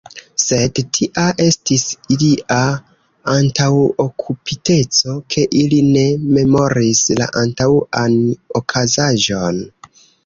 Sed 0.43 0.79
tia 0.97 1.25
estis 1.43 1.81
ilia 2.15 2.57
antaŭokupiteco, 3.33 5.17
ke 5.35 5.43
ili 5.61 5.83
ne 5.91 6.07
memoris 6.39 7.03
la 7.21 7.29
antaŭan 7.45 8.17
okazaĵon. 8.63 9.63